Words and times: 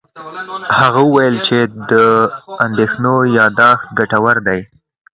هغه 0.79 1.01
وویل 1.07 1.35
چې 1.47 1.57
د 1.91 1.93
اندېښنو 2.65 3.13
یاداښت 3.37 3.85
ګټور 3.99 4.37
دی. 4.47 4.59